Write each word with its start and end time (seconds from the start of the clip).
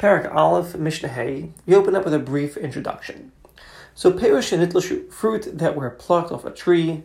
Parak 0.00 0.34
Aleph, 0.34 0.76
Mishnah 0.76 1.10
Hay, 1.10 1.50
we 1.66 1.74
open 1.74 1.94
up 1.94 2.06
with 2.06 2.14
a 2.14 2.18
brief 2.18 2.56
introduction. 2.56 3.32
So, 3.94 4.10
Perush 4.10 4.50
and 4.50 5.12
fruit 5.12 5.58
that 5.58 5.76
were 5.76 5.90
plucked 5.90 6.32
off 6.32 6.46
a 6.46 6.50
tree, 6.50 7.02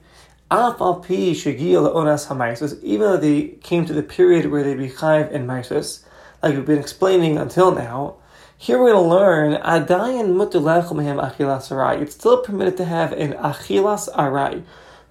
Afal 0.49 1.05
Pi 1.05 1.33
Shigil 1.33 1.93
Onas 1.93 2.27
Hamaisus, 2.27 2.81
even 2.81 3.01
though 3.01 3.17
they 3.17 3.47
came 3.61 3.85
to 3.85 3.91
the 3.91 4.01
period 4.01 4.49
where 4.49 4.63
they 4.63 4.75
be 4.75 4.87
chayiv 4.87 5.29
in 5.33 5.45
Maisus, 5.45 6.05
like 6.41 6.55
we've 6.55 6.65
been 6.65 6.79
explaining 6.79 7.37
until 7.37 7.75
now, 7.75 8.15
here 8.57 8.79
we're 8.79 8.93
going 8.93 9.03
to 9.03 9.09
learn 9.09 9.61
Adayan 9.61 10.29
Mutulechem 10.29 11.21
Achilas 11.21 11.69
Arai. 11.71 12.01
It's 12.01 12.15
still 12.15 12.37
permitted 12.43 12.77
to 12.77 12.85
have 12.85 13.11
an 13.11 13.33
Achilas 13.33 14.07
Arai. 14.15 14.63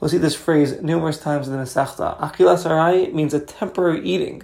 We'll 0.05 0.11
see 0.11 0.19
this 0.19 0.35
phrase 0.35 0.83
numerous 0.83 1.19
times 1.19 1.49
in 1.49 1.55
the 1.55 1.61
Masechta. 1.61 2.21
Achilas 2.21 2.69
Arai 2.69 3.11
means 3.15 3.33
a 3.33 3.41
temporary 3.41 4.07
eating 4.07 4.43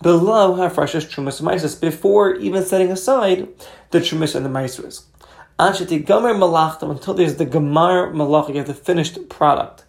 below 0.00 0.54
Hafresh's 0.54 1.04
Trumas 1.04 1.42
Maisis, 1.42 1.80
before 1.80 2.36
even 2.36 2.64
setting 2.64 2.92
aside 2.92 3.48
the 3.90 3.98
Trumas 3.98 4.36
and 4.36 4.46
the 4.46 4.48
Maisis. 4.48 5.02
Anshati 5.58 6.06
Gomer 6.06 6.32
Malachtam, 6.32 6.92
until 6.92 7.14
there's 7.14 7.34
the 7.34 7.44
Gemar 7.44 8.12
Malach, 8.12 8.50
you 8.50 8.58
have 8.58 8.68
the 8.68 8.72
finished 8.72 9.28
product. 9.28 9.82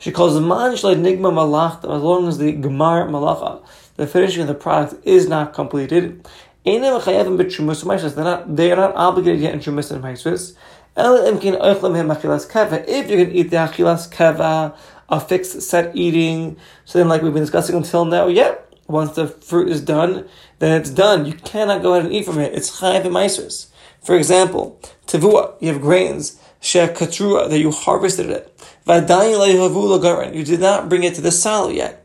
She 0.00 0.10
calls 0.10 0.34
Man 0.40 0.72
Nigma 0.72 1.30
Malachtam, 1.32 1.96
as 1.96 2.02
long 2.02 2.26
as 2.26 2.38
the 2.38 2.52
Gemar 2.54 3.08
Malacha, 3.08 3.64
the 3.94 4.08
finishing 4.08 4.42
of 4.42 4.48
the 4.48 4.54
product, 4.54 5.06
is 5.06 5.28
not 5.28 5.54
completed. 5.54 6.28
They're 6.64 6.80
not, 6.80 8.56
they 8.56 8.72
are 8.72 8.76
not 8.76 8.96
obligated 8.96 9.40
yet 9.40 9.54
in 9.54 9.60
Trumas 9.60 9.92
and 9.92 10.02
Maisis. 10.02 10.56
If 10.96 11.42
you 11.44 11.52
can 11.52 11.54
eat 13.32 13.50
the 13.50 13.56
Achilas 13.56 14.08
Keva, 14.10 14.76
a 15.08 15.20
fixed 15.20 15.62
set 15.62 15.96
eating, 15.96 16.56
so 16.84 16.98
then 16.98 17.08
like 17.08 17.20
we've 17.22 17.32
been 17.32 17.42
discussing 17.42 17.74
until 17.74 18.04
now, 18.04 18.28
yeah, 18.28 18.54
once 18.86 19.16
the 19.16 19.26
fruit 19.26 19.68
is 19.68 19.80
done, 19.80 20.28
then 20.60 20.80
it's 20.80 20.90
done. 20.90 21.26
You 21.26 21.32
cannot 21.32 21.82
go 21.82 21.94
ahead 21.94 22.06
and 22.06 22.14
eat 22.14 22.26
from 22.26 22.38
it. 22.38 22.54
It's 22.54 22.80
chayav 22.80 23.04
and 23.04 23.66
For 24.04 24.16
example, 24.16 24.80
tavua, 25.06 25.54
you 25.60 25.72
have 25.72 25.80
grains, 25.80 26.40
shekatrua, 26.60 27.50
that 27.50 27.58
you 27.58 27.72
harvested 27.72 28.30
it. 28.30 28.50
You 28.86 30.44
did 30.44 30.60
not 30.60 30.88
bring 30.88 31.02
it 31.04 31.14
to 31.16 31.20
the 31.20 31.32
silo 31.32 31.70
yet. 31.70 32.00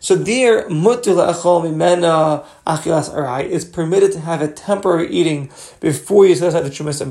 So 0.00 0.16
there, 0.16 0.68
mutul 0.68 1.16
mimena 1.16 2.44
achilas 2.66 3.08
arai 3.14 3.46
is 3.46 3.64
permitted 3.64 4.12
to 4.12 4.20
have 4.20 4.42
a 4.42 4.48
temporary 4.48 5.08
eating 5.08 5.50
before 5.80 6.26
you 6.26 6.34
set 6.34 6.48
aside 6.48 6.64
the 6.64 6.68
chumas 6.68 7.00
and 7.00 7.10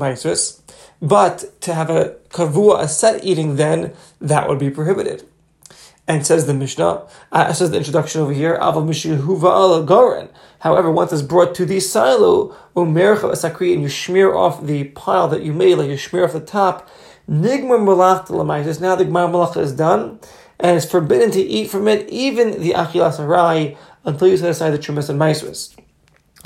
but 1.04 1.60
to 1.60 1.74
have 1.74 1.90
a 1.90 2.16
kavua, 2.30 2.80
a 2.80 2.88
set 2.88 3.22
eating, 3.22 3.56
then 3.56 3.92
that 4.22 4.48
would 4.48 4.58
be 4.58 4.70
prohibited. 4.70 5.28
And 6.08 6.26
says 6.26 6.46
the 6.46 6.54
Mishnah, 6.54 7.06
uh, 7.30 7.52
says 7.52 7.70
the 7.70 7.76
introduction 7.76 8.22
over 8.22 8.32
here, 8.32 8.58
Aval 8.58 8.86
Mishihuva 8.86 9.86
Goren. 9.86 10.30
However, 10.60 10.90
once 10.90 11.12
it's 11.12 11.20
brought 11.22 11.54
to 11.56 11.66
the 11.66 11.78
silo, 11.80 12.56
Umercha 12.74 13.30
Asakri, 13.32 13.74
and 13.74 13.82
you 13.82 13.90
smear 13.90 14.34
off 14.34 14.64
the 14.64 14.84
pile 14.84 15.28
that 15.28 15.42
you 15.42 15.52
made, 15.52 15.76
like 15.76 15.90
you 15.90 15.98
smear 15.98 16.24
off 16.24 16.32
the 16.32 16.40
top, 16.40 16.88
Nigmar 17.28 17.78
Malach 17.78 18.28
Lamaitis. 18.28 18.80
Now 18.80 18.96
the 18.96 19.04
Gmar 19.04 19.30
Malach 19.30 19.56
is 19.58 19.72
done, 19.72 20.20
and 20.58 20.76
it's 20.76 20.90
forbidden 20.90 21.30
to 21.32 21.40
eat 21.40 21.68
from 21.70 21.86
it, 21.88 22.08
even 22.08 22.62
the 22.62 22.70
Achilas 22.70 23.18
Arai, 23.18 23.76
until 24.04 24.28
you 24.28 24.38
set 24.38 24.50
aside 24.50 24.70
the 24.70 24.78
Trumas 24.78 25.10
and 25.10 25.20
Maisris. 25.20 25.74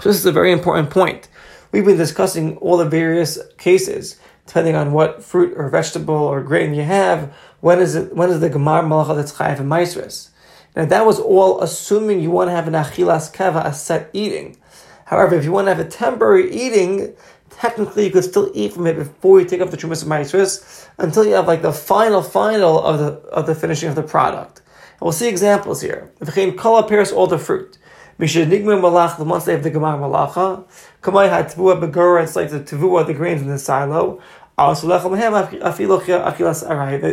So 0.00 0.08
this 0.08 0.16
is 0.18 0.26
a 0.26 0.32
very 0.32 0.52
important 0.52 0.90
point. 0.90 1.28
We've 1.72 1.84
been 1.84 1.96
discussing 1.96 2.56
all 2.58 2.76
the 2.76 2.88
various 2.88 3.38
cases, 3.58 4.18
depending 4.48 4.74
on 4.74 4.92
what 4.92 5.22
fruit 5.22 5.52
or 5.56 5.68
vegetable 5.68 6.14
or 6.14 6.42
grain 6.42 6.72
you 6.72 6.82
have, 6.82 7.32
when 7.60 7.78
is 7.78 7.94
it? 7.94 8.16
When 8.16 8.30
is 8.30 8.40
the 8.40 8.48
gemar 8.48 8.82
malacha 8.82 9.14
that's 9.14 9.32
chayav 9.32 9.60
and 9.60 9.70
maisres? 9.70 10.30
Now 10.74 10.86
that 10.86 11.04
was 11.04 11.20
all 11.20 11.60
assuming 11.60 12.20
you 12.20 12.30
want 12.30 12.48
to 12.48 12.52
have 12.52 12.66
an 12.66 12.72
achilas 12.72 13.32
keva, 13.32 13.64
a 13.66 13.74
set 13.74 14.08
eating. 14.14 14.56
However, 15.04 15.34
if 15.36 15.44
you 15.44 15.52
want 15.52 15.66
to 15.66 15.74
have 15.74 15.86
a 15.86 15.88
temporary 15.88 16.50
eating, 16.50 17.14
technically 17.50 18.06
you 18.06 18.10
could 18.10 18.24
still 18.24 18.50
eat 18.54 18.72
from 18.72 18.86
it 18.86 18.96
before 18.96 19.38
you 19.38 19.46
take 19.46 19.60
off 19.60 19.70
the 19.70 19.76
trumas 19.76 20.02
and 20.02 20.10
maisres 20.10 20.88
until 20.96 21.26
you 21.26 21.32
have 21.32 21.46
like 21.46 21.60
the 21.60 21.72
final 21.72 22.22
final 22.22 22.82
of 22.82 22.98
the 22.98 23.12
of 23.28 23.46
the 23.46 23.54
finishing 23.54 23.90
of 23.90 23.96
the 23.96 24.02
product. 24.02 24.62
And 24.92 25.02
we'll 25.02 25.12
see 25.12 25.28
examples 25.28 25.82
here. 25.82 26.10
If 26.22 26.34
came 26.34 26.56
kol 26.56 26.78
appears 26.78 27.12
all 27.12 27.26
the 27.26 27.38
fruit. 27.38 27.76
Mishnigmir 28.18 28.80
malach, 28.80 29.16
the 29.16 29.24
they 29.44 29.52
have 29.52 29.62
the 29.62 29.70
gemar 29.70 29.98
malacha. 29.98 30.64
Kamai 31.02 31.28
had 31.30 31.46
tavua 31.46 31.80
begura, 31.80 32.24
it's 32.24 32.34
like 32.34 32.50
the 32.50 32.60
tavua, 32.60 33.06
the 33.06 33.14
grains 33.14 33.42
in 33.42 33.48
the 33.48 33.58
silo. 33.58 34.20
That 34.56 34.76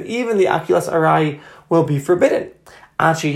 even 0.07 0.37
the 0.37 0.45
akilas 0.45 0.91
arai 0.91 1.39
will 1.69 1.83
be 1.83 1.99
forbidden 1.99 2.49
until 2.97 3.29
you 3.29 3.35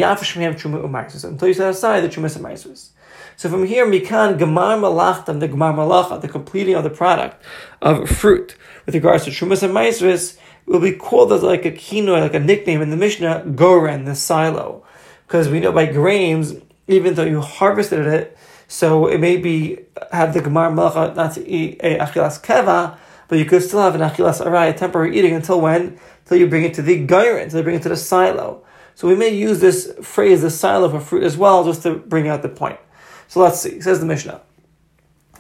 set 1.54 1.70
aside 1.70 2.02
the 2.02 2.10
trumas 2.10 2.36
and 2.36 2.92
So 3.36 3.50
from 3.50 3.66
here, 3.68 3.86
mikan 3.86 4.40
gemar 4.40 4.80
malachtam, 4.80 5.40
the 5.40 5.48
gemar 5.48 5.76
malacha, 5.76 6.20
the 6.20 6.28
completing 6.28 6.74
of 6.74 6.84
the 6.84 6.90
product 6.90 7.44
of 7.84 8.10
fruit 8.10 8.56
with 8.88 8.96
regards 8.96 9.26
to 9.26 9.30
trumas 9.30 9.62
and 9.62 10.40
will 10.66 10.80
be 10.80 10.94
called 10.94 11.32
as 11.32 11.44
like 11.44 11.66
a 11.66 11.72
kino, 11.72 12.20
like 12.20 12.34
a 12.34 12.40
nickname 12.40 12.82
in 12.82 12.90
the 12.90 12.98
Mishnah, 12.98 13.44
goren, 13.56 14.06
the 14.06 14.16
silo, 14.16 14.84
because 15.28 15.50
we 15.50 15.60
know 15.60 15.72
by 15.72 15.86
grains, 15.86 16.56
even 16.90 17.14
though 17.14 17.24
you 17.24 17.40
harvested 17.40 18.06
it, 18.06 18.38
so 18.68 19.08
it 19.08 19.20
may 19.20 19.38
be 19.38 19.80
have 20.12 20.34
the 20.34 20.42
gemar 20.42 20.70
malacha 20.74 21.16
not 21.16 21.34
to 21.36 21.48
eat 21.48 21.80
a 21.82 21.98
achilas 22.00 22.42
keva 22.44 22.98
but 23.30 23.38
you 23.38 23.46
could 23.46 23.64
still 23.64 23.80
have 23.80 23.96
an 23.96 24.02
achilas 24.02 24.44
arai, 24.44 24.76
temporary 24.76 25.18
eating, 25.18 25.34
until 25.34 25.62
when? 25.62 26.00
Until 26.24 26.38
you 26.38 26.48
bring 26.48 26.64
it 26.64 26.74
to 26.74 26.82
the 26.82 27.06
gairin, 27.08 27.44
until 27.44 27.60
you 27.60 27.64
bring 27.64 27.76
it 27.76 27.84
to 27.84 27.90
the 27.90 27.96
silo. 27.96 28.64
So 28.96 29.08
we 29.08 29.16
may 29.16 29.30
use 29.30 29.62
this 29.62 29.94
phrase, 30.02 30.42
the 30.42 30.50
silo 30.50 30.90
for 30.90 31.00
fruit 31.00 31.24
as 31.24 31.38
well, 31.38 31.64
just 31.64 31.84
to 31.84 31.96
bring 31.96 32.28
out 32.28 32.42
the 32.42 32.50
point. 32.50 32.80
So 33.28 33.40
let's 33.40 33.62
see. 33.62 33.80
Says 33.80 34.00
the 34.00 34.08
Mishnah. 34.08 34.42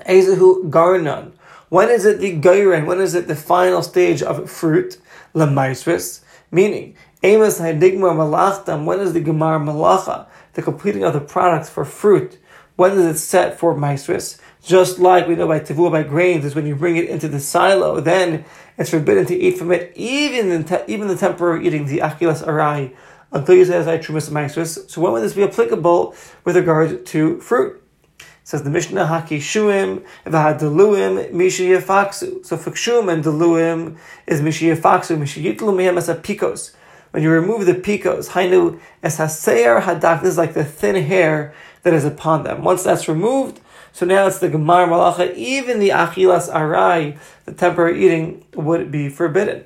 Ezehu 0.08 0.70
garnan. 0.70 1.32
When 1.70 1.90
is 1.90 2.06
it 2.06 2.20
the 2.20 2.40
gairin? 2.40 2.86
When 2.86 3.02
is 3.02 3.16
it 3.16 3.28
the 3.28 3.36
final 3.36 3.82
stage 3.82 4.22
of 4.22 4.50
fruit? 4.50 5.00
Lamaisris. 5.34 6.22
Meaning, 6.52 6.96
Amos 7.24 7.60
hadigma 7.60 8.14
malachtam. 8.14 8.86
When 8.86 9.00
is 9.00 9.14
the 9.14 9.22
gemar 9.22 9.60
malacha? 9.60 10.28
The 10.60 10.66
completing 10.66 11.06
of 11.06 11.14
the 11.14 11.22
products 11.22 11.70
for 11.70 11.86
fruit. 11.86 12.38
When 12.76 12.92
is 12.92 13.06
it 13.06 13.18
set 13.18 13.58
for 13.58 13.74
maisris? 13.74 14.42
Just 14.62 15.00
like 15.00 15.26
we 15.26 15.36
know 15.36 15.48
by 15.48 15.62
tavua 15.62 15.90
by 15.90 16.04
grains 16.04 16.44
is 16.44 16.54
when 16.54 16.66
you 16.66 16.76
bring 16.76 16.98
it 16.98 17.06
into 17.06 17.30
the 17.30 17.40
silo, 17.40 18.02
then 18.02 18.44
it's 18.78 18.90
forbidden 18.90 19.26
to 19.28 19.36
eat 19.38 19.58
from 19.58 19.72
it, 19.72 19.94
even 19.96 20.68
even 20.90 21.08
the 21.08 21.16
temporary 21.16 21.66
eating, 21.66 21.86
the 21.86 22.00
achilas 22.00 22.46
arai, 22.46 22.94
until 23.32 23.56
you 23.56 23.64
say 23.64 23.78
as 23.78 23.88
I 23.88 24.00
trumas 24.00 24.30
maestris. 24.30 24.90
So 24.90 25.00
when 25.00 25.14
would 25.14 25.24
this 25.24 25.34
be 25.34 25.44
applicable 25.44 26.14
with 26.44 26.58
regard 26.58 27.06
to 27.06 27.40
fruit? 27.40 27.82
It 28.20 28.26
says 28.44 28.64
the 28.64 28.70
Mishnah 28.70 29.06
hakishuim 29.06 30.06
v'hadaluim 30.26 31.32
mishiyafaksu. 31.32 32.46
So 32.46 32.58
fakshum 32.58 33.10
and 33.10 33.24
daluim 33.24 33.98
is 34.28 34.42
mishiyafaksu 34.42 35.18
mishiyitlu 35.18 35.74
mehem 35.74 35.96
as 35.96 36.10
a 36.10 36.16
pikos. 36.16 36.76
When 37.12 37.24
you 37.24 37.32
remove 37.32 37.66
the 37.66 37.74
picos, 37.74 38.30
hainu 38.30 38.80
es 39.02 39.18
hadak. 39.18 40.22
This 40.22 40.32
is 40.32 40.38
like 40.38 40.54
the 40.54 40.64
thin 40.64 40.96
hair 41.04 41.54
that 41.84 41.94
is 41.94 42.06
upon 42.06 42.44
them. 42.44 42.64
Once 42.64 42.84
that's 42.84 43.08
removed, 43.08 43.60
so 43.92 44.06
now 44.06 44.28
it's 44.28 44.40
the 44.40 44.50
Gemar 44.50 44.88
Malacha, 44.88 45.34
even 45.36 45.80
the 45.80 45.90
Achilas 45.90 46.52
Arai, 46.52 47.18
the 47.46 47.54
temporary 47.54 48.06
eating, 48.06 48.46
would 48.54 48.92
be 48.92 49.10
forbidden. 49.10 49.66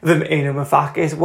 What 0.00 0.22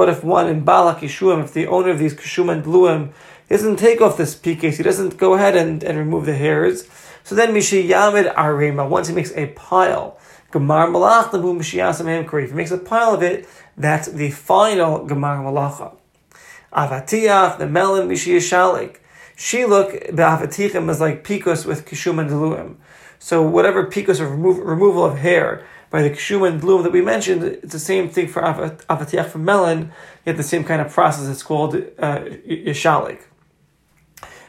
if 0.10 0.24
one 0.24 0.48
in 0.48 0.64
Balak 0.64 1.00
Yishuim, 1.00 1.44
if 1.44 1.54
the 1.54 1.68
owner 1.68 1.90
of 1.90 2.00
these 2.00 2.14
Kishum 2.14 2.52
and 2.52 2.64
Bluim 2.64 3.12
doesn't 3.50 3.78
take 3.78 4.00
off 4.00 4.16
this 4.16 4.36
pikes, 4.36 4.78
he 4.78 4.84
doesn't 4.84 5.18
go 5.18 5.34
ahead 5.34 5.58
and, 5.58 5.84
and 5.84 5.98
remove 5.98 6.26
the 6.26 6.36
hairs, 6.36 6.88
so 7.24 7.36
then 7.36 7.54
Mishi 7.54 7.90
Yamid 7.90 8.34
Arima, 8.38 8.88
once 8.88 9.08
he 9.08 9.14
makes 9.14 9.34
a 9.36 9.48
pile, 9.48 10.18
Gemar 10.52 10.90
Malach, 10.90 11.32
the 11.32 11.38
Mishiyasam 11.38 12.44
if 12.44 12.50
he 12.50 12.56
makes 12.56 12.72
a 12.72 12.78
pile 12.78 13.14
of 13.14 13.22
it, 13.22 13.48
that's 13.78 14.08
the 14.08 14.32
final 14.32 15.08
Gemar 15.08 15.44
Malacha. 15.44 15.96
Avatiach, 16.74 17.58
the 17.60 17.68
melon 17.68 18.08
Mishiyashalik. 18.08 18.98
Shiluk 19.38 20.16
be'avatichim 20.16 20.90
is 20.90 21.00
like 21.00 21.24
pikos 21.24 21.66
with 21.66 21.86
kishum 21.86 22.20
and 22.20 22.30
deluim. 22.30 22.76
So 23.20 23.42
whatever 23.42 23.86
pikos 23.86 24.20
of 24.20 24.32
remo- 24.32 24.62
removal 24.62 25.06
of 25.06 25.18
hair 25.20 25.66
by 25.90 26.02
the 26.02 26.10
kishum 26.10 26.48
and 26.48 26.62
deluim 26.62 26.84
that 26.84 26.92
we 26.92 27.02
mentioned, 27.02 27.44
it's 27.44 27.72
the 27.72 27.80
same 27.80 28.10
thing 28.10 28.28
for 28.28 28.42
avatiach 28.42 29.28
for 29.28 29.38
melon. 29.38 29.92
Yet 30.26 30.36
the 30.36 30.44
same 30.44 30.64
kind 30.64 30.82
of 30.82 30.92
process. 30.92 31.28
It's 31.28 31.42
called 31.42 31.76
uh, 31.76 32.20
yishalik. 32.20 33.22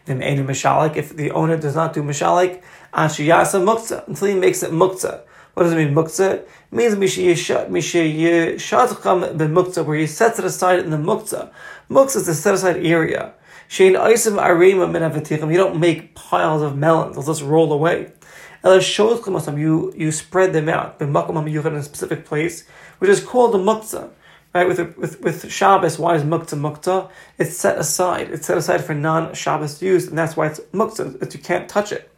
Then 0.06 0.22
enu 0.22 0.44
mishalik. 0.44 0.96
If 0.96 1.14
the 1.14 1.30
owner 1.30 1.56
does 1.56 1.76
not 1.76 1.94
do 1.94 2.02
mishalik, 2.02 2.60
ashiyasa 2.92 3.62
muktzah 3.62 4.08
until 4.08 4.28
he 4.28 4.34
makes 4.34 4.62
it 4.62 4.72
muktzah. 4.72 5.22
What 5.54 5.64
does 5.64 5.72
it 5.72 5.76
mean, 5.76 5.94
muktzah? 5.94 6.34
It 6.34 6.48
means 6.70 6.94
mishiyashadcham 6.94 9.36
ben 9.36 9.54
muktzah, 9.54 9.84
where 9.84 9.96
he 9.96 10.06
sets 10.06 10.38
it 10.38 10.44
aside 10.44 10.78
in 10.78 10.90
the 10.90 10.96
muktzah. 10.96 11.50
Muktzah 11.90 12.16
is 12.16 12.26
the 12.26 12.34
set 12.34 12.54
aside 12.54 12.84
area. 12.84 13.34
Shein 13.68 15.50
You 15.50 15.56
don't 15.56 15.78
make 15.78 16.14
piles 16.14 16.62
of 16.62 16.76
melons, 16.76 17.16
they'll 17.16 17.24
just 17.24 17.42
roll 17.42 17.72
away. 17.72 18.12
You, 18.62 19.92
you 19.96 20.12
spread 20.12 20.52
them 20.52 20.68
out 20.68 21.00
in 21.00 21.16
a 21.16 21.82
specific 21.82 22.26
place, 22.26 22.66
which 22.98 23.10
is 23.10 23.24
called 23.24 23.52
the 23.52 23.58
muktzah. 23.58 24.10
Right, 24.52 24.66
with, 24.66 24.80
with, 24.96 25.20
with 25.20 25.52
Shabbos, 25.52 26.00
why 26.00 26.16
is 26.16 26.24
muktzah 26.24 26.58
muktzah? 26.58 27.08
It's 27.38 27.56
set 27.56 27.78
aside. 27.78 28.30
It's 28.30 28.48
set 28.48 28.58
aside 28.58 28.84
for 28.84 28.94
non-Shabbos 28.94 29.80
use, 29.80 30.08
and 30.08 30.18
that's 30.18 30.36
why 30.36 30.48
it's 30.48 30.58
muktzah, 30.72 31.20
that 31.20 31.32
you 31.32 31.40
can't 31.40 31.68
touch 31.68 31.92
it. 31.92 32.10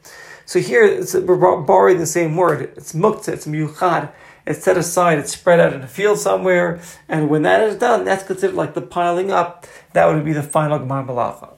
So 0.52 0.60
here 0.60 1.02
we're 1.14 1.62
borrowing 1.62 1.96
the 1.96 2.04
same 2.04 2.36
word. 2.36 2.74
It's 2.76 2.92
mukta, 2.92 3.28
it's 3.28 3.46
miyuchad. 3.46 4.12
It's 4.46 4.62
set 4.62 4.76
aside, 4.76 5.18
it's 5.18 5.32
spread 5.32 5.58
out 5.58 5.72
in 5.72 5.80
a 5.80 5.88
field 5.88 6.18
somewhere, 6.18 6.78
and 7.08 7.30
when 7.30 7.40
that 7.44 7.62
is 7.62 7.76
done, 7.76 8.04
that's 8.04 8.22
considered 8.22 8.54
like 8.54 8.74
the 8.74 8.82
piling 8.82 9.30
up. 9.30 9.66
That 9.94 10.04
would 10.08 10.22
be 10.26 10.34
the 10.34 10.42
final 10.42 10.78
Gemar 10.78 11.06
Malacha. 11.06 11.54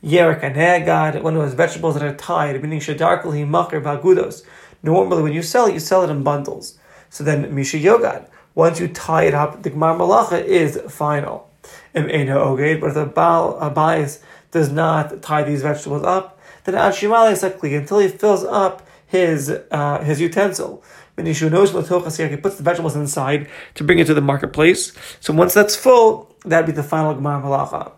And 0.00 1.24
one 1.24 1.34
of 1.34 1.42
those 1.42 1.54
vegetables 1.54 1.94
that 1.94 2.04
are 2.04 2.14
tied, 2.14 2.62
meaning 2.62 2.78
shadarkal 2.78 3.32
himakar 3.32 3.82
bagudos. 3.82 4.44
Normally, 4.84 5.24
when 5.24 5.32
you 5.32 5.42
sell 5.42 5.66
it, 5.66 5.74
you 5.74 5.80
sell 5.80 6.04
it 6.04 6.10
in 6.10 6.22
bundles. 6.22 6.78
So 7.10 7.24
then, 7.24 7.52
Misha 7.52 7.78
Yogad, 7.78 8.28
once 8.54 8.78
you 8.78 8.86
tie 8.86 9.24
it 9.24 9.34
up, 9.34 9.64
the 9.64 9.70
Gemar 9.70 9.98
Malacha 9.98 10.44
is 10.44 10.80
final. 10.88 11.50
But 11.92 12.06
the 12.06 13.10
Baal 13.12 13.58
Abayis 13.60 14.20
does 14.50 14.70
not 14.70 15.22
tie 15.22 15.42
these 15.42 15.62
vegetables 15.62 16.04
up, 16.04 16.38
then 16.64 16.74
Ashimale 16.74 17.32
Sakli 17.32 17.76
until 17.76 17.98
he 17.98 18.08
fills 18.08 18.44
up 18.44 18.86
his 19.06 19.50
uh, 19.70 20.02
his 20.02 20.20
utensil. 20.20 20.82
He 21.16 21.24
puts 21.24 22.56
the 22.56 22.62
vegetables 22.62 22.94
inside 22.94 23.48
to 23.74 23.82
bring 23.82 23.98
it 23.98 24.06
to 24.06 24.14
the 24.14 24.20
marketplace. 24.20 24.92
So 25.18 25.32
once 25.32 25.52
that's 25.52 25.74
full, 25.74 26.32
that'd 26.44 26.66
be 26.66 26.72
the 26.72 26.84
final 26.84 27.16
Gemar 27.16 27.42
Malacha. 27.42 27.90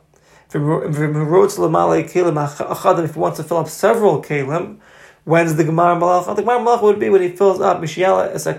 If 0.53 3.15
he 3.15 3.21
wants 3.21 3.37
to 3.37 3.45
fill 3.45 3.59
up 3.59 3.69
several 3.69 4.23
kalim, 4.23 4.79
when's 5.25 5.57
the 5.57 5.65
Gemar 5.65 6.01
Malacha? 6.01 6.35
The 6.35 6.43
Gemar 6.43 6.65
Malacha 6.65 6.83
would 6.83 6.99
be 6.99 7.11
when 7.11 7.21
he 7.21 7.29
fills 7.29 7.61
up 7.61 7.83
Mishiela 7.83 8.31
as 8.31 8.47
a. 8.47 8.59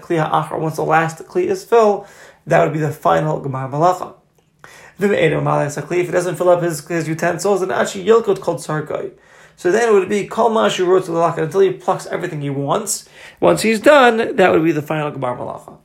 Once 0.58 0.76
the 0.76 0.84
last 0.84 1.18
Kli 1.26 1.46
is 1.46 1.66
filled, 1.66 2.06
that 2.46 2.64
would 2.64 2.74
be 2.74 2.80
the 2.80 2.92
final 2.92 3.42
Gemar 3.42 3.68
Malacha. 3.70 4.14
If 5.04 6.10
it 6.10 6.12
doesn't 6.12 6.36
fill 6.36 6.50
up 6.50 6.62
his, 6.62 6.86
his 6.88 7.08
utensils, 7.08 7.62
then 7.62 7.72
actually 7.72 8.06
Yilkot 8.06 8.42
called 8.42 8.60
Sarkai. 8.60 9.14
So 9.56 9.72
then 9.72 9.90
it 9.90 9.92
would 9.92 10.10
be 10.10 10.28
Kol 10.28 10.50
Mashu 10.50 10.86
Rotz 10.88 11.38
until 11.38 11.60
he 11.60 11.72
plucks 11.72 12.08
everything 12.08 12.42
he 12.42 12.50
wants. 12.50 13.08
Once 13.40 13.62
he's 13.62 13.80
done, 13.80 14.36
that 14.36 14.52
would 14.52 14.64
be 14.64 14.72
the 14.72 14.82
final 14.82 15.12
Gemar 15.12 15.38
Malacha. 15.38 15.78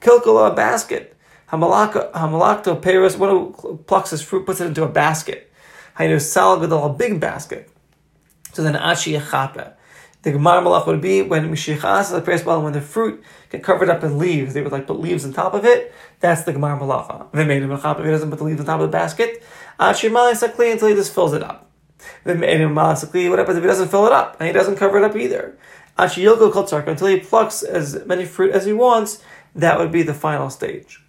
Kilkala 0.00 0.54
basket. 0.54 1.16
Hamalaka 1.50 2.10
hamalakto 2.12 2.80
Paris, 2.80 3.16
one 3.16 3.52
plucks 3.86 4.10
his 4.10 4.22
fruit, 4.22 4.46
puts 4.46 4.60
it 4.60 4.66
into 4.66 4.82
a 4.82 4.88
basket. 4.88 5.52
Hainu 5.98 6.20
Sal 6.20 6.58
Gadol, 6.58 6.86
a 6.86 6.92
big 6.94 7.20
basket. 7.20 7.70
So 8.52 8.62
then 8.62 8.74
Ashi 8.74 9.18
Yechape. 9.18 9.74
The 10.22 10.30
Gemar 10.30 10.62
Malach 10.62 10.86
would 10.86 11.00
be 11.00 11.20
when 11.22 11.50
Mishichas, 11.50 12.12
the 12.12 12.20
Paris 12.20 12.44
when 12.44 12.72
the 12.72 12.80
fruit 12.80 13.24
get 13.50 13.64
covered 13.64 13.90
up 13.90 14.04
in 14.04 14.18
leaves, 14.18 14.54
they 14.54 14.62
would 14.62 14.70
like 14.70 14.86
put 14.86 15.00
leaves 15.00 15.24
on 15.24 15.32
top 15.32 15.52
of 15.52 15.64
it. 15.64 15.92
That's 16.20 16.42
the 16.44 16.52
Gemar 16.52 16.78
Malacha. 16.78 17.26
If 17.32 18.04
he 18.04 18.10
doesn't 18.10 18.30
put 18.30 18.38
the 18.38 18.44
leaves 18.44 18.60
on 18.60 18.66
top 18.66 18.80
of 18.80 18.86
the 18.88 18.96
basket, 18.96 19.42
Ashi 19.80 20.10
Sakli 20.10 20.70
until 20.70 20.88
he 20.88 20.94
just 20.94 21.12
fills 21.12 21.32
it 21.32 21.42
up. 21.42 21.68
What 22.22 22.38
happens 22.38 23.02
if 23.02 23.12
he 23.12 23.68
doesn't 23.68 23.88
fill 23.88 24.06
it 24.06 24.12
up 24.12 24.36
and 24.38 24.46
he 24.46 24.52
doesn't 24.52 24.76
cover 24.76 24.98
it 24.98 25.04
up 25.04 25.16
either? 25.16 25.58
Until 25.98 27.08
he 27.08 27.20
plucks 27.20 27.62
as 27.64 28.06
many 28.06 28.24
fruit 28.24 28.52
as 28.52 28.64
he 28.64 28.72
wants. 28.72 29.22
That 29.56 29.78
would 29.78 29.90
be 29.90 30.02
the 30.02 30.14
final 30.14 30.50
stage. 30.50 31.04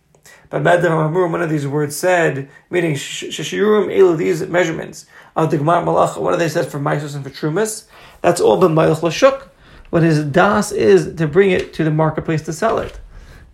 But 0.49 0.63
one 0.63 1.41
of 1.41 1.49
these 1.49 1.65
words 1.67 1.95
said, 1.95 2.49
meaning 2.69 2.93
Shashirurim 2.93 3.87
Elu, 3.87 4.17
these 4.17 4.45
measurements 4.47 5.05
of 5.35 5.49
the 5.49 5.57
Gemar 5.57 5.83
Malach, 5.83 6.17
what 6.21 6.31
do 6.31 6.37
they 6.37 6.49
said 6.49 6.67
for 6.67 6.79
Maisos 6.79 7.15
and 7.15 7.23
for 7.23 7.29
Trumas? 7.29 7.85
That's 8.23 8.39
all 8.39 8.57
been 8.57 8.73
Malach 8.73 9.01
Lashuk. 9.01 9.49
What 9.89 10.01
his 10.01 10.23
das 10.23 10.71
is 10.71 11.13
to 11.17 11.27
bring 11.27 11.51
it 11.51 11.73
to 11.73 11.83
the 11.83 11.91
marketplace 11.91 12.41
to 12.43 12.53
sell 12.53 12.79
it. 12.79 13.01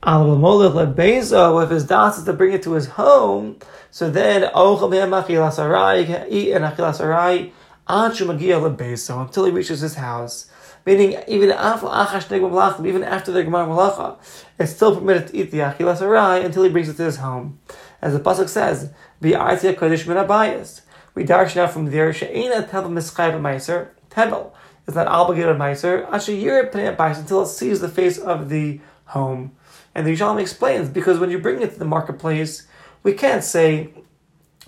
If 0.03 1.69
his 1.69 1.85
das 1.85 2.19
is 2.19 2.25
to 2.25 2.33
bring 2.33 2.53
it 2.53 2.61
to 2.63 2.73
his 2.73 2.89
home, 2.89 3.57
so 3.89 4.11
then 4.11 4.43
eat 4.43 4.51
an 4.51 5.09
achilas 6.61 7.09
until 9.19 9.45
he 9.45 9.51
reaches 9.51 9.81
his 9.81 9.95
house. 9.95 10.51
Meaning, 10.85 11.17
even 11.27 11.51
after 11.51 11.87
even 11.87 13.03
after 13.03 13.31
the 13.31 13.43
Gemar 13.43 13.67
Malacha, 13.67 14.17
it's 14.57 14.71
still 14.71 14.95
permitted 14.95 15.27
to 15.27 15.35
eat 15.35 15.51
the 15.51 15.57
Achilas 15.57 15.97
Arai 15.97 16.45
until 16.45 16.63
he 16.63 16.69
brings 16.69 16.87
it 16.87 16.95
to 16.97 17.03
his 17.03 17.17
home. 17.17 17.59
As 18.01 18.13
the 18.13 18.19
Pasuk 18.19 18.47
says, 18.47 18.93
Kodesh 19.21 20.07
Min 20.07 20.17
Abayas. 20.17 20.81
We 21.19 21.25
darshan 21.25 21.57
out 21.57 21.71
from 21.71 21.91
there, 21.91 22.13
She'ena 22.13 22.63
Tevel 22.63 22.91
Mischayv 22.91 23.33
Meiser, 23.41 23.89
Tevel 24.09 24.53
is 24.87 24.95
not 24.95 25.07
obligated 25.07 25.57
Meiser, 25.57 26.09
Ashayir 26.09 26.71
Pnei 26.71 26.95
Abayas, 26.95 27.19
until 27.19 27.41
it 27.41 27.47
sees 27.47 27.81
the 27.81 27.89
face 27.89 28.17
of 28.17 28.47
the 28.47 28.79
home. 29.03 29.51
And 29.93 30.07
the 30.07 30.15
Yishalom 30.15 30.39
explains, 30.39 30.87
because 30.87 31.19
when 31.19 31.29
you 31.29 31.37
bring 31.37 31.61
it 31.61 31.73
to 31.73 31.77
the 31.77 31.83
marketplace, 31.83 32.67
we 33.03 33.11
can't 33.11 33.43
say, 33.43 33.89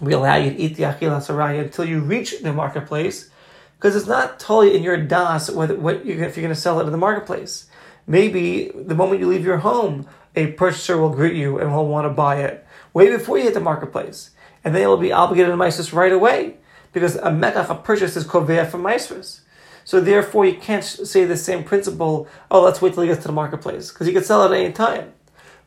we 0.01 0.11
allow 0.11 0.35
you 0.35 0.49
to 0.49 0.57
eat 0.57 0.75
the 0.75 0.83
Achilas 0.83 1.29
Arai 1.33 1.63
until 1.63 1.85
you 1.85 2.01
reach 2.01 2.41
the 2.41 2.51
marketplace, 2.51 3.29
because 3.77 3.95
it's 3.95 4.07
not 4.07 4.37
totally 4.37 4.75
in 4.75 4.83
your 4.83 4.97
das 4.97 5.49
whether, 5.49 5.77
what 5.77 6.05
you're, 6.05 6.21
if 6.21 6.35
you're 6.35 6.43
going 6.43 6.53
to 6.53 6.59
sell 6.59 6.81
it 6.81 6.85
in 6.85 6.91
the 6.91 6.97
marketplace. 6.97 7.67
Maybe 8.07 8.73
the 8.75 8.93
moment 8.93 9.21
you 9.21 9.27
leave 9.29 9.45
your 9.45 9.59
home, 9.59 10.05
a 10.35 10.47
purchaser 10.47 10.97
will 10.97 11.11
greet 11.11 11.35
you 11.37 11.59
and 11.59 11.73
will 11.73 11.87
want 11.87 12.03
to 12.03 12.09
buy 12.09 12.41
it 12.41 12.67
way 12.93 13.09
before 13.09 13.37
you 13.37 13.45
hit 13.45 13.53
the 13.53 13.61
marketplace, 13.61 14.31
and 14.63 14.75
they 14.75 14.85
will 14.87 14.97
be 14.97 15.11
obligated 15.11 15.51
to 15.51 15.57
Mises 15.57 15.93
right 15.93 16.11
away 16.11 16.57
because 16.93 17.15
a 17.15 17.29
mekach, 17.29 17.69
a 17.69 17.75
purchase, 17.75 18.15
is 18.15 18.25
kovea 18.25 18.69
from 18.69 18.81
Mises. 18.81 19.41
So 19.83 19.99
therefore, 19.99 20.45
you 20.45 20.57
can't 20.57 20.83
say 20.83 21.25
the 21.25 21.37
same 21.37 21.63
principle. 21.63 22.27
Oh, 22.49 22.61
let's 22.61 22.81
wait 22.81 22.93
till 22.93 23.03
he 23.03 23.09
gets 23.09 23.21
to 23.23 23.27
the 23.27 23.33
marketplace 23.33 23.91
because 23.91 24.07
he 24.07 24.13
could 24.13 24.25
sell 24.25 24.43
it 24.43 24.55
at 24.55 24.63
any 24.63 24.73
time. 24.73 25.13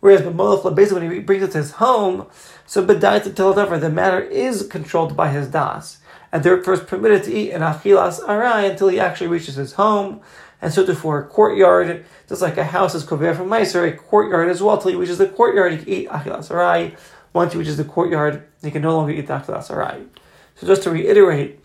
Whereas 0.01 0.21
basically 0.21 1.09
when 1.09 1.13
he 1.13 1.21
brings 1.21 1.43
it 1.43 1.53
to 1.53 1.59
his 1.59 1.73
home, 1.73 2.27
so 2.67 2.85
bedai 2.85 3.23
to 3.23 3.31
tell 3.31 3.59
it 3.59 3.81
the 3.81 3.89
matter 3.89 4.21
is 4.21 4.67
controlled 4.67 5.17
by 5.17 5.31
his 5.31 5.49
das 5.49 5.99
and 6.31 6.43
therefore 6.43 6.75
is 6.75 6.81
permitted 6.81 7.23
to 7.25 7.33
eat 7.33 7.53
an 7.53 7.63
achilas 7.63 8.21
arai 8.21 8.69
until 8.69 8.89
he 8.89 9.01
actually 9.01 9.29
reaches 9.29 9.55
his 9.55 9.75
home. 9.75 10.21
And 10.61 10.73
so 10.73 10.83
therefore, 10.83 11.21
a 11.21 11.27
courtyard, 11.27 12.05
just 12.29 12.43
like 12.43 12.57
a 12.57 12.65
house 12.65 12.95
is 12.95 13.05
kover 13.05 13.37
from 13.37 13.49
Meiser, 13.49 13.89
a 13.89 13.97
courtyard 13.97 14.49
as 14.49 14.63
well, 14.63 14.77
until 14.77 14.91
he 14.91 14.97
reaches 14.97 15.19
the 15.19 15.29
courtyard, 15.29 15.73
he 15.73 15.79
can 15.79 15.89
eat 15.89 16.09
achilas 16.09 16.51
arai. 16.51 16.97
Once 17.35 17.53
he 17.53 17.59
reaches 17.59 17.77
the 17.77 17.85
courtyard, 17.85 18.47
he 18.63 18.71
can 18.71 18.81
no 18.81 18.97
longer 18.97 19.13
eat 19.13 19.27
the 19.27 19.35
achilas 19.35 19.69
arai. 19.69 20.07
So 20.55 20.67
just 20.67 20.85
to 20.85 20.91
reiterate, 20.91 21.61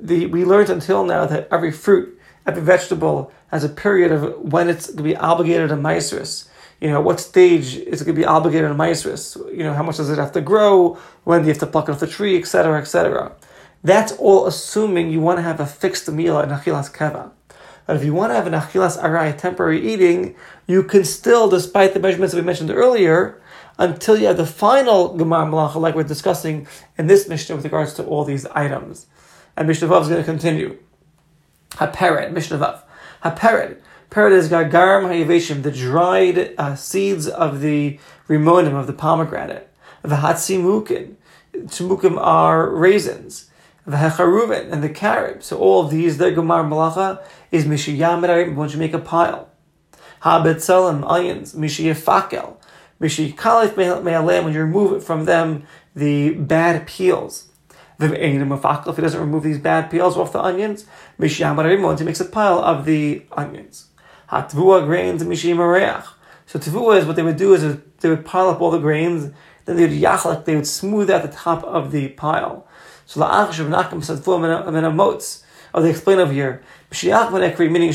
the, 0.00 0.26
we 0.26 0.44
learned 0.44 0.70
until 0.70 1.04
now 1.04 1.26
that 1.26 1.48
every 1.50 1.72
fruit, 1.72 2.18
every 2.46 2.62
vegetable 2.62 3.30
has 3.48 3.64
a 3.64 3.68
period 3.68 4.12
of 4.12 4.38
when 4.40 4.68
it's 4.68 4.86
going 4.86 4.98
to 4.98 5.02
be 5.02 5.16
obligated 5.16 5.68
to 5.70 5.76
Meiseris. 5.76 6.48
You 6.80 6.88
know, 6.88 7.00
what 7.00 7.20
stage 7.20 7.74
is 7.76 8.00
it 8.00 8.04
going 8.04 8.14
to 8.14 8.20
be 8.20 8.24
obligated 8.24 8.70
to 8.70 8.74
Meiseris? 8.74 9.36
You 9.54 9.64
know, 9.64 9.74
how 9.74 9.82
much 9.82 9.98
does 9.98 10.08
it 10.08 10.16
have 10.16 10.32
to 10.32 10.40
grow? 10.40 10.94
When 11.24 11.40
do 11.40 11.48
you 11.48 11.52
have 11.52 11.60
to 11.60 11.66
pluck 11.66 11.88
it 11.88 11.92
off 11.92 12.00
the 12.00 12.06
tree, 12.06 12.38
etc., 12.38 12.80
etc. 12.80 13.32
That's 13.82 14.12
all 14.12 14.46
assuming 14.46 15.10
you 15.10 15.20
want 15.20 15.38
to 15.38 15.42
have 15.42 15.58
a 15.58 15.66
fixed 15.66 16.10
meal 16.10 16.40
in 16.40 16.50
Achilas 16.50 16.94
Keva. 16.94 17.32
But 17.86 17.96
if 17.96 18.04
you 18.04 18.14
want 18.14 18.30
to 18.30 18.36
have 18.36 18.46
an 18.46 18.52
Achilas 18.52 19.02
Arai, 19.02 19.36
temporary 19.36 19.92
eating, 19.92 20.36
you 20.68 20.84
can 20.84 21.04
still, 21.04 21.50
despite 21.50 21.92
the 21.92 22.00
measurements 22.00 22.32
that 22.32 22.40
we 22.40 22.46
mentioned 22.46 22.70
earlier, 22.70 23.42
until 23.80 24.16
you 24.18 24.26
have 24.26 24.36
the 24.36 24.46
final 24.46 25.16
Gemar 25.16 25.48
Malacha, 25.48 25.76
like 25.76 25.94
we're 25.94 26.04
discussing 26.04 26.68
in 26.98 27.06
this 27.06 27.28
Mishnah 27.28 27.56
with 27.56 27.64
regards 27.64 27.94
to 27.94 28.04
all 28.04 28.24
these 28.24 28.46
items. 28.46 29.06
And 29.56 29.66
Mishnah 29.66 29.88
Vav 29.88 30.02
is 30.02 30.08
going 30.08 30.20
to 30.20 30.24
continue. 30.24 30.78
Haperet, 31.70 32.30
Mishnah 32.30 32.58
Vav. 32.58 32.82
Haperet. 33.24 33.78
Peret 34.10 34.32
is 34.32 34.48
Gargaram 34.48 35.06
Hayaveshim, 35.08 35.62
the 35.62 35.72
dried 35.72 36.54
uh, 36.58 36.74
seeds 36.76 37.26
of 37.26 37.60
the 37.60 37.98
Rimonim, 38.28 38.78
of 38.78 38.86
the 38.86 38.92
pomegranate. 38.92 39.68
The 40.02 40.16
Hatzimukin. 40.16 41.14
Tzimukim 41.54 42.18
are 42.18 42.68
raisins 42.68 43.46
the 43.86 43.96
hecharuven 43.96 44.70
and 44.70 44.84
the 44.84 44.88
carob. 44.88 45.42
So 45.42 45.58
all 45.58 45.84
of 45.84 45.90
these, 45.90 46.18
their 46.18 46.32
gemar 46.32 46.68
malacha 46.68 47.24
is 47.50 47.64
mishiyamid 47.64 48.54
once 48.54 48.72
you 48.72 48.78
make 48.78 48.92
a 48.94 48.98
pile. 48.98 49.48
Habet 50.22 50.60
salam 50.60 51.02
ayins 51.02 51.56
mishiyafakel 51.56 52.56
mishikalif 53.00 53.76
me'alem 53.76 54.44
when 54.44 54.52
you 54.52 54.60
remove 54.60 54.92
it 54.92 55.02
from 55.02 55.24
them 55.24 55.64
the 55.94 56.30
bad 56.34 56.86
peels. 56.86 57.48
If 57.98 58.12
he 58.12 59.02
doesn't 59.02 59.20
remove 59.20 59.42
these 59.42 59.58
bad 59.58 59.90
peels 59.90 60.16
off 60.16 60.32
the 60.32 60.40
onions, 60.40 60.86
mishiyamid 61.18 61.82
once 61.82 62.00
he 62.00 62.06
makes 62.06 62.20
a 62.20 62.24
pile 62.24 62.58
of 62.58 62.84
the 62.86 63.22
onions. 63.32 63.88
Hatvua 64.30 64.86
grains 64.86 65.22
mishiyamarech. 65.22 66.06
So 66.46 66.58
tavua 66.58 66.96
is 66.98 67.04
what 67.04 67.16
they 67.16 67.22
would 67.22 67.36
do 67.36 67.52
is 67.52 67.76
they 68.00 68.08
would 68.08 68.24
pile 68.24 68.48
up 68.48 68.60
all 68.60 68.70
the 68.70 68.78
grains, 68.78 69.32
then 69.66 69.76
they 69.76 69.82
would 69.82 69.92
yachlek, 69.92 70.46
they 70.46 70.56
would 70.56 70.66
smooth 70.66 71.10
out 71.10 71.22
the 71.22 71.28
top 71.28 71.62
of 71.64 71.92
the 71.92 72.08
pile. 72.08 72.66
So 73.04 73.20
la'ach 73.20 73.50
shavnakim 73.50 74.00
sadfu 74.00 74.40
min 74.40 74.50
Oh, 75.74 75.82
they 75.82 75.90
explain 75.90 76.18
over 76.18 76.32
here. 76.32 76.62
Meaning. 77.02 77.88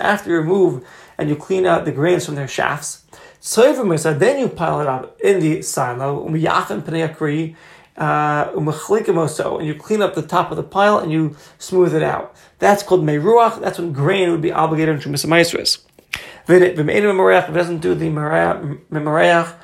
After 0.00 0.30
you 0.30 0.36
remove 0.36 0.86
and 1.18 1.28
you 1.28 1.36
clean 1.36 1.66
out 1.66 1.84
the 1.84 1.92
grains 1.92 2.24
from 2.24 2.36
their 2.36 2.48
shafts. 2.48 3.04
So 3.40 3.72
then 3.72 4.38
you 4.38 4.48
pile 4.48 4.80
it 4.80 4.86
up 4.86 5.20
in 5.20 5.40
the 5.40 5.62
silo. 5.62 6.26
Akri. 6.28 7.56
Uh, 7.96 8.50
and 8.54 9.66
you 9.66 9.74
clean 9.74 10.00
up 10.00 10.14
the 10.14 10.22
top 10.22 10.50
of 10.50 10.56
the 10.56 10.62
pile 10.62 10.98
and 10.98 11.12
you 11.12 11.36
smooth 11.58 11.94
it 11.94 12.02
out. 12.02 12.34
That's 12.58 12.82
called 12.82 13.04
meruach. 13.04 13.60
That's 13.60 13.78
when 13.78 13.92
grain 13.92 14.30
would 14.30 14.40
be 14.40 14.52
obligated 14.52 15.02
to 15.02 15.10
Misa 15.10 15.80
If 16.48 16.50
it 16.50 17.52
doesn't 17.52 17.78
do 17.78 17.94
the 17.94 18.06
Yamarima, 18.06 19.58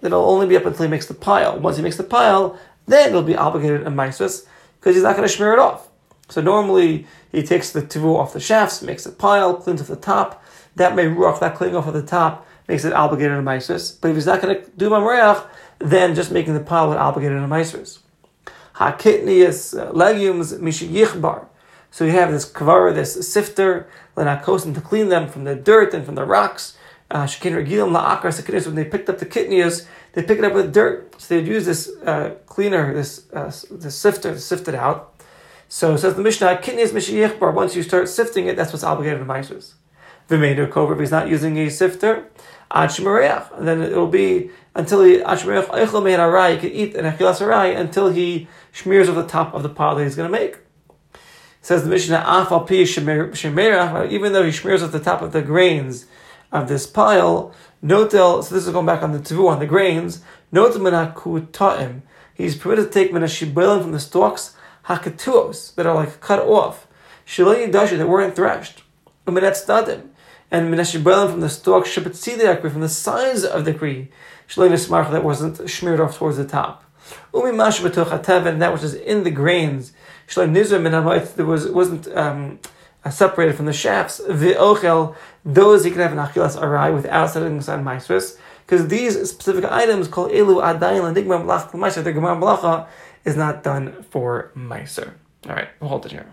then 0.00 0.12
it'll 0.12 0.28
only 0.28 0.46
be 0.46 0.56
up 0.56 0.64
until 0.64 0.84
he 0.84 0.90
makes 0.90 1.06
the 1.06 1.14
pile. 1.14 1.58
Once 1.58 1.76
he 1.76 1.82
makes 1.82 1.96
the 1.96 2.04
pile, 2.04 2.58
then 2.88 3.10
it'll 3.10 3.22
be 3.22 3.36
obligated 3.36 3.86
in 3.86 3.94
Maisvis. 3.94 4.46
because 4.80 4.96
he's 4.96 5.04
not 5.04 5.16
going 5.16 5.28
to 5.28 5.34
smear 5.34 5.52
it 5.52 5.58
off. 5.58 5.88
So 6.28 6.40
normally 6.40 7.06
he 7.32 7.42
takes 7.42 7.70
the 7.72 7.82
tivu 7.82 8.16
off 8.16 8.32
the 8.32 8.40
shafts, 8.40 8.82
makes 8.82 9.06
a 9.06 9.12
pile, 9.12 9.54
cleans 9.54 9.80
off 9.80 9.86
the 9.86 9.96
top. 9.96 10.44
That 10.76 10.94
may 10.94 11.06
ruach, 11.06 11.40
that 11.40 11.56
cleaning 11.56 11.76
off 11.76 11.86
of 11.86 11.94
the 11.94 12.02
top 12.02 12.46
makes 12.68 12.84
it 12.84 12.92
obligated 12.92 13.36
to 13.36 13.42
Maisus. 13.42 13.98
But 14.00 14.08
if 14.08 14.16
he's 14.16 14.26
not 14.26 14.42
going 14.42 14.62
to 14.62 14.70
do 14.76 14.90
Mamreach, 14.90 15.44
then 15.78 16.14
just 16.14 16.30
making 16.30 16.54
the 16.54 16.60
pile 16.60 16.88
would 16.88 16.98
obligate 16.98 17.30
to 17.30 17.36
Maisus. 17.38 17.98
Ha-kitnius, 18.74 19.76
uh, 19.76 19.90
legumes, 19.92 20.52
mishiyichbar. 20.54 21.46
So 21.90 22.04
you 22.04 22.12
have 22.12 22.30
this 22.30 22.50
kvar, 22.50 22.94
this 22.94 23.32
sifter, 23.32 23.88
lenakosim 24.16 24.74
to 24.74 24.80
clean 24.80 25.08
them 25.08 25.28
from 25.28 25.44
the 25.44 25.54
dirt 25.54 25.94
and 25.94 26.04
from 26.04 26.14
the 26.14 26.24
rocks. 26.24 26.76
Uh, 27.10 27.26
shekin 27.26 27.54
regilim 27.54 27.90
la'akar 27.90 28.66
when 28.66 28.74
they 28.74 28.84
picked 28.84 29.08
up 29.08 29.18
the 29.18 29.26
kidneys, 29.26 29.88
they 30.18 30.24
pick 30.24 30.40
it 30.40 30.44
up 30.44 30.52
with 30.52 30.74
dirt. 30.74 31.14
So 31.20 31.36
they'd 31.36 31.46
use 31.46 31.64
this 31.64 31.88
uh, 32.04 32.34
cleaner, 32.46 32.92
this 32.92 33.32
uh, 33.32 33.52
this 33.70 33.94
sifter 33.94 34.32
to 34.32 34.40
sift 34.40 34.66
it 34.66 34.74
out. 34.74 35.14
So 35.68 35.96
says 35.96 36.16
the 36.16 36.22
Mishnah, 36.22 36.58
kidneys 36.60 36.90
mishiyichbar. 36.90 37.54
Once 37.54 37.76
you 37.76 37.84
start 37.84 38.08
sifting 38.08 38.48
it, 38.48 38.56
that's 38.56 38.72
what's 38.72 38.82
obligated 38.82 39.20
to 39.20 39.24
Maisus. 39.24 39.74
V'meider 40.28 40.68
kover, 40.68 40.94
if 40.94 40.98
he's 40.98 41.12
not 41.12 41.28
using 41.28 41.56
a 41.58 41.70
sifter, 41.70 42.26
ad 42.72 42.92
and 42.98 43.68
then 43.68 43.80
it 43.80 43.94
will 43.94 44.08
be 44.08 44.50
until 44.74 45.04
he 45.04 45.22
ad 45.22 45.38
shemareach 45.38 45.66
eichel 45.66 46.02
mein 46.02 46.18
arai, 46.18 46.54
he 46.54 46.58
can 46.58 46.72
eat 46.72 46.96
an 46.96 47.04
achilas 47.04 47.40
arai 47.40 47.78
until 47.78 48.10
he 48.10 48.48
smears 48.72 49.08
over 49.08 49.22
the 49.22 49.28
top 49.28 49.54
of 49.54 49.62
the 49.62 49.68
pile 49.68 49.94
that 49.94 50.02
he's 50.02 50.16
going 50.16 50.30
to 50.30 50.36
make. 50.36 50.56
Says 51.62 51.84
the 51.84 51.90
Mishnah, 51.90 52.24
afal 52.26 52.66
pi 52.66 52.82
shemerach, 52.82 54.10
even 54.10 54.32
though 54.32 54.42
he 54.42 54.50
smears 54.50 54.82
at 54.82 54.90
the 54.90 54.98
top 54.98 55.22
of 55.22 55.30
the 55.30 55.42
grains 55.42 56.06
of 56.52 56.68
this 56.68 56.86
pile, 56.86 57.54
notel, 57.84 58.42
so 58.42 58.54
this 58.54 58.66
is 58.66 58.72
going 58.72 58.86
back 58.86 59.02
on 59.02 59.12
the 59.12 59.18
tivu, 59.18 59.48
on 59.48 59.58
the 59.58 59.66
grains, 59.66 60.22
notel 60.52 60.76
menakutaim, 60.76 62.02
he's 62.34 62.56
permitted 62.56 62.86
to 62.86 62.90
take 62.90 63.12
menashibelim 63.12 63.82
from 63.82 63.92
the 63.92 64.00
stalks, 64.00 64.56
hakatuos, 64.86 65.74
that 65.74 65.86
are 65.86 65.94
like 65.94 66.20
cut 66.20 66.40
off, 66.40 66.86
shilay 67.26 67.70
dashi, 67.70 67.96
that 67.96 68.08
weren't 68.08 68.34
threshed, 68.34 68.82
umenat 69.26 70.06
and 70.50 70.72
menashibelim 70.72 71.30
from 71.30 71.40
the 71.40 71.50
stalks, 71.50 71.94
shabatzidei 71.94 72.60
from 72.60 72.80
the 72.80 72.88
size 72.88 73.44
of 73.44 73.64
the 73.64 73.74
kri, 73.74 74.10
shilay 74.48 74.70
nismarch, 74.70 75.10
that 75.10 75.24
wasn't 75.24 75.68
smeared 75.70 76.00
off 76.00 76.16
towards 76.16 76.36
the 76.36 76.44
top. 76.44 76.84
Umi 77.34 77.52
mash 77.52 77.80
that 77.80 78.72
which 78.72 78.82
is 78.82 78.94
in 78.94 79.24
the 79.24 79.30
grains, 79.30 79.92
Shleim 80.28 80.52
Nizra 80.52 80.80
min 80.80 80.92
there 81.36 81.46
was 81.46 81.68
wasn't 81.68 82.06
um, 82.16 82.58
separated 83.10 83.56
from 83.56 83.66
the 83.66 83.72
shafts. 83.72 84.18
The 84.18 84.54
ochel, 84.54 85.16
those 85.44 85.84
you 85.84 85.92
can 85.92 86.00
have 86.00 86.12
an 86.12 86.18
achilas 86.18 86.60
arai 86.60 86.94
without 86.94 87.30
setting 87.30 87.58
aside 87.58 87.84
maestros, 87.84 88.38
because 88.64 88.88
these 88.88 89.30
specific 89.30 89.64
items 89.64 90.08
called 90.08 90.30
elu 90.32 90.62
adayin 90.62 91.02
landigma 91.02 91.42
malach 91.44 92.02
the 92.02 92.12
Gemara 92.12 92.36
malacha 92.36 92.86
is 93.24 93.36
not 93.36 93.62
done 93.62 94.04
for 94.10 94.50
meiser. 94.56 95.12
All 95.48 95.54
right, 95.54 95.68
we'll 95.80 95.90
hold 95.90 96.06
it 96.06 96.12
here. 96.12 96.26